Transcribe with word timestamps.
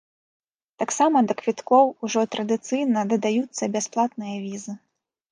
Таксама 0.83 1.17
да 1.31 1.35
квіткоў 1.41 1.85
ужо 2.07 2.23
традыцыйна 2.35 3.03
дадаюцца 3.11 3.63
бясплатныя 3.75 4.35
візы. 4.47 4.73